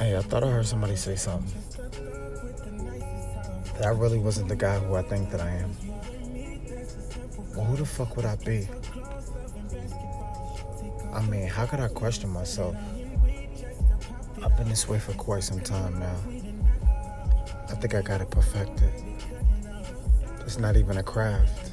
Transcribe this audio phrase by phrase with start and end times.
[0.00, 1.52] Hey, I thought I heard somebody say something.
[3.74, 5.76] That I really wasn't the guy who I think that I am.
[7.54, 8.66] Well, who the fuck would I be?
[11.12, 12.74] I mean, how could I question myself?
[14.42, 16.16] I've been this way for quite some time now.
[17.68, 18.90] I think I got it perfected.
[20.46, 21.72] It's not even a craft.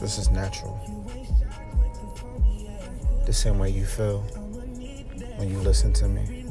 [0.00, 0.78] This is natural.
[3.26, 4.24] The same way you feel
[5.36, 6.46] when you listen to me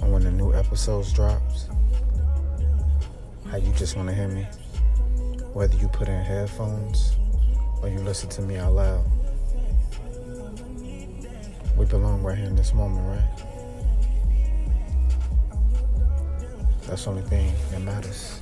[0.00, 1.68] and when the new episodes drops.
[3.50, 4.44] How you just want to hear me.
[5.52, 7.16] Whether you put in headphones
[7.82, 9.04] or you listen to me out loud.
[11.76, 13.48] We belong right here in this moment, right?
[16.86, 18.40] That's the only thing that matters.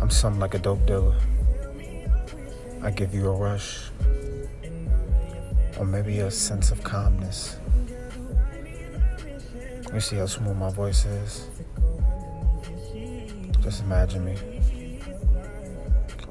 [0.00, 1.16] I'm something like a dope dealer.
[2.82, 3.90] I give you a rush,
[5.78, 7.56] or maybe a sense of calmness.
[9.92, 11.48] You see how smooth my voice is?
[13.60, 14.36] Just imagine me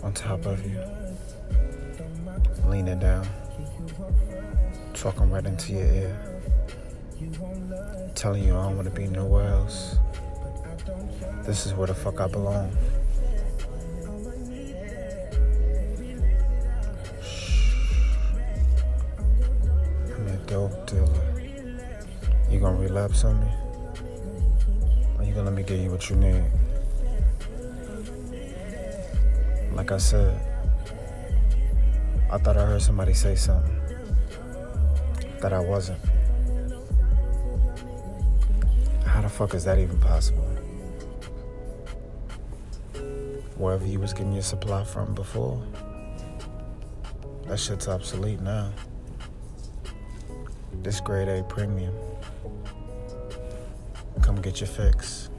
[0.03, 0.81] on top of you,
[2.65, 3.27] leaning down,
[4.93, 6.31] talking right into your ear
[8.21, 9.95] telling you I don't want to be nowhere else.
[11.43, 12.71] This is where the fuck I belong.
[20.51, 21.07] Dope dealer.
[21.07, 23.47] Uh, you gonna relapse on me?
[25.17, 26.43] Or you gonna let me get you what you need?
[29.73, 30.37] Like I said,
[32.29, 33.79] I thought I heard somebody say something
[35.39, 36.01] that I wasn't.
[39.05, 40.43] How the fuck is that even possible?
[43.55, 45.63] Wherever you was getting your supply from before,
[47.47, 48.73] that shit's obsolete now.
[50.73, 51.93] This grade A premium.
[54.21, 55.29] Come get your fix.